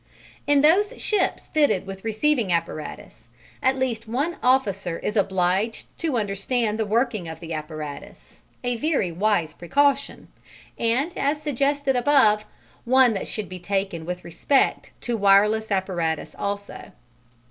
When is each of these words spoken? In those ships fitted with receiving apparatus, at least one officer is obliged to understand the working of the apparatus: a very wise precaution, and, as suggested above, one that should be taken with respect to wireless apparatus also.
In 0.47 0.61
those 0.63 0.99
ships 0.99 1.47
fitted 1.49 1.85
with 1.85 2.03
receiving 2.03 2.51
apparatus, 2.51 3.27
at 3.61 3.77
least 3.77 4.07
one 4.07 4.37
officer 4.41 4.97
is 4.97 5.15
obliged 5.15 5.95
to 5.99 6.17
understand 6.17 6.79
the 6.79 6.87
working 6.87 7.27
of 7.27 7.39
the 7.39 7.53
apparatus: 7.53 8.41
a 8.63 8.77
very 8.77 9.11
wise 9.11 9.53
precaution, 9.53 10.29
and, 10.75 11.15
as 11.15 11.39
suggested 11.39 11.95
above, 11.95 12.45
one 12.83 13.13
that 13.13 13.27
should 13.27 13.47
be 13.47 13.59
taken 13.59 14.03
with 14.03 14.25
respect 14.25 14.89
to 15.01 15.15
wireless 15.15 15.69
apparatus 15.69 16.33
also. 16.35 16.93